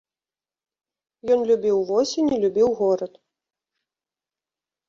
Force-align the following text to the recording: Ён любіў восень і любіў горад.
Ён 1.35 1.39
любіў 1.51 1.77
восень 1.89 2.29
і 2.39 2.39
любіў 2.47 2.67
горад. 2.81 3.13